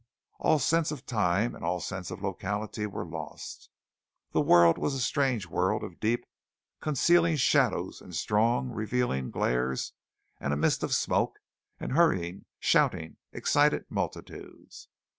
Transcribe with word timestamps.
All 0.39 0.57
sense 0.57 0.89
of 0.89 1.05
time 1.05 1.53
and 1.53 1.63
all 1.63 1.79
sense 1.79 2.09
of 2.09 2.23
locality 2.23 2.87
were 2.87 3.05
lost. 3.05 3.69
The 4.31 4.41
world 4.41 4.79
was 4.79 4.95
a 4.95 4.99
strange 4.99 5.45
world 5.45 5.83
of 5.83 5.99
deep, 5.99 6.25
concealing 6.79 7.35
shadows 7.35 8.01
and 8.01 8.15
strong, 8.15 8.69
revealing 8.71 9.29
glares, 9.29 9.93
and 10.39 10.53
a 10.53 10.57
mist 10.57 10.81
of 10.81 10.95
smoke, 10.95 11.37
and 11.79 11.91
hurrying, 11.91 12.45
shouting, 12.57 13.17
excited 13.31 13.85
multitudes. 13.91 14.87